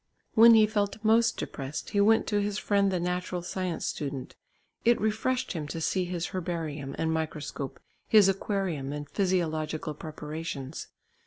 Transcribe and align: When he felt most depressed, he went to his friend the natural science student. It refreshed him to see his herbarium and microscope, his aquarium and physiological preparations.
When 0.33 0.55
he 0.55 0.65
felt 0.65 0.97
most 1.03 1.37
depressed, 1.37 1.91
he 1.91 2.01
went 2.01 2.25
to 2.25 2.41
his 2.41 2.57
friend 2.57 2.89
the 2.91 2.99
natural 2.99 3.43
science 3.43 3.85
student. 3.85 4.35
It 4.83 4.99
refreshed 4.99 5.51
him 5.51 5.67
to 5.67 5.79
see 5.79 6.05
his 6.05 6.25
herbarium 6.29 6.95
and 6.97 7.13
microscope, 7.13 7.79
his 8.07 8.27
aquarium 8.27 8.93
and 8.93 9.07
physiological 9.07 9.93
preparations. 9.93 10.87